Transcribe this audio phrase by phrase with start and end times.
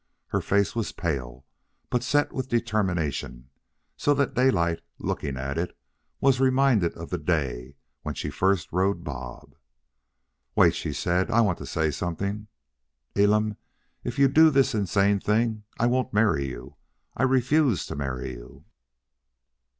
[0.29, 1.45] Her face was pale,
[1.91, 3.51] but set with determination,
[3.95, 5.77] so that Daylight, looking at it,
[6.19, 9.53] was reminded of the day when she first rode Bob.
[10.55, 11.29] "Wait," she said.
[11.29, 12.47] "I want to say something.
[13.15, 13.57] Elam,
[14.03, 16.77] if you do this insane thing, I won't marry you.
[17.15, 18.65] I refuse to marry you."